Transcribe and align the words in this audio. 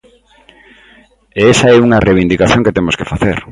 E 1.39 1.41
esa 1.53 1.67
é 1.75 1.77
unha 1.87 2.03
reivindicación 2.07 2.63
que 2.65 2.75
temos 2.77 2.95
que 2.99 3.09
facer. 3.11 3.37